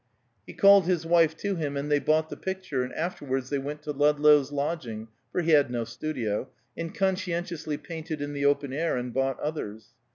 [0.47, 3.83] He called his wife to him, and they bought the picture, and afterwards they went
[3.83, 8.97] to Ludlow's lodging, for he had no studio, and conscientiously painted in the open air,
[8.97, 9.89] and bought others.